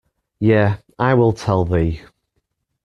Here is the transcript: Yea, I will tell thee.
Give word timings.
Yea, 0.39 0.77
I 0.97 1.13
will 1.13 1.31
tell 1.31 1.63
thee. 1.63 2.01